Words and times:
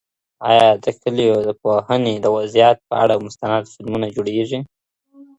آیا 0.51 0.69
د 0.83 0.85
کلیو 1.01 1.37
د 1.47 1.49
پوهنې 1.61 2.15
د 2.19 2.25
وضعیت 2.37 2.77
په 2.89 2.95
اړه 3.03 3.23
مستند 3.25 3.63
فلمونه 3.73 4.07
جوړیږي؟ 4.15 4.59